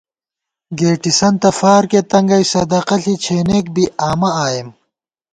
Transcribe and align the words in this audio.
گېٹسَنتہ 0.79 1.49
فارکے 1.59 2.01
تنگَئ 2.11 2.43
صدقہ 2.51 2.95
ݪی، 3.01 3.13
چھېنېک 3.23 3.65
بی 3.75 3.85
آمہ 4.09 4.29
آئېم 4.45 4.69